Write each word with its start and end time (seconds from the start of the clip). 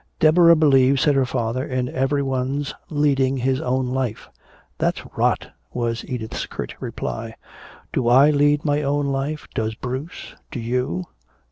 "Deborah 0.19 0.55
believes," 0.55 1.03
said 1.03 1.13
her 1.13 1.27
father, 1.27 1.63
"in 1.63 1.87
everyone's 1.87 2.73
leading 2.89 3.37
his 3.37 3.61
own 3.61 3.85
life." 3.85 4.29
"That's 4.79 5.03
rot," 5.15 5.49
was 5.71 6.03
Edith's 6.05 6.47
curt 6.47 6.73
reply. 6.79 7.35
"Do 7.93 8.07
I 8.07 8.31
lead 8.31 8.65
my 8.65 8.81
own 8.81 9.05
life? 9.05 9.47
Does 9.53 9.75
Bruce? 9.75 10.33
Do 10.49 10.59
you?" 10.59 11.03